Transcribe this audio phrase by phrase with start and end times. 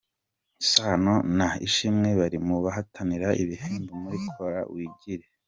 [0.71, 5.25] Sano na ishimwe bari mu bahatanira ibihembo muri Kora wigire